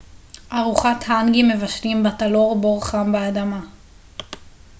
ארוחת 0.53 1.03
האנגי 1.07 1.43
מבשלים 1.43 2.03
בתלור 2.03 2.59
בור 2.59 2.85
חם 2.85 3.11
באדמה 3.11 3.61